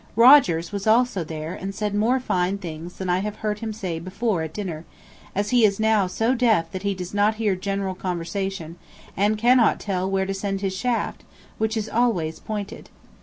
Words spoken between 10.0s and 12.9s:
where to send his shaft, which is always pointed.